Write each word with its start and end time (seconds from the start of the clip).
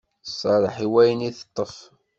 Tserreḥ 0.25 0.75
i 0.85 0.87
wayen 0.91 1.27
i 1.29 1.31
teṭṭef. 1.37 1.75